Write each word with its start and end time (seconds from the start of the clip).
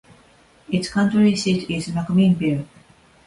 Its 0.67 0.89
county 0.89 1.35
seat 1.35 1.69
is 1.69 1.89
McMinnville. 1.89 2.65